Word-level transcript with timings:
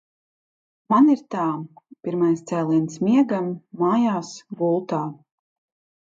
Man 0.93 1.09
ir 1.15 1.19
tā– 1.33 1.43
pirmais 2.07 2.41
cēliens 2.51 2.97
miegam 3.09 3.51
mājās 3.83 4.31
gultā. 4.63 5.03